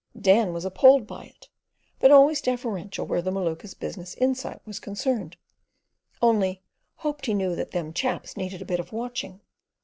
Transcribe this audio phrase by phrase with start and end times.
[0.19, 1.49] Dan was appalled at it;
[1.99, 5.37] but, always deferential where the Maluka's business insight was concerned,
[6.23, 6.63] only
[6.95, 9.41] "hoped he knew that them chaps needed a bit of watching."